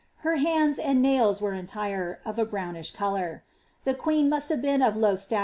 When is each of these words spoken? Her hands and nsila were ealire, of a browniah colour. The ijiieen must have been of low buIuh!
Her 0.25 0.37
hands 0.37 0.79
and 0.79 1.05
nsila 1.05 1.39
were 1.43 1.51
ealire, 1.51 2.17
of 2.25 2.39
a 2.39 2.43
browniah 2.43 2.91
colour. 2.91 3.43
The 3.83 3.93
ijiieen 3.93 4.29
must 4.29 4.49
have 4.49 4.63
been 4.63 4.81
of 4.81 4.97
low 4.97 5.13
buIuh! 5.13 5.39